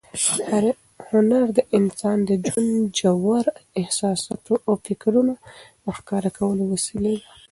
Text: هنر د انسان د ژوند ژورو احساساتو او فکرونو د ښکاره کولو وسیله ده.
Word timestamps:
هنر 1.09 1.45
د 1.57 1.59
انسان 1.77 2.17
د 2.27 2.29
ژوند 2.47 2.79
ژورو 2.99 3.51
احساساتو 3.79 4.53
او 4.67 4.73
فکرونو 4.85 5.33
د 5.83 5.85
ښکاره 5.97 6.29
کولو 6.37 6.63
وسیله 6.73 7.11
ده. 7.21 7.25